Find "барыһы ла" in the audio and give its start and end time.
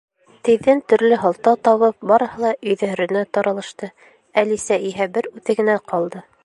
2.13-2.55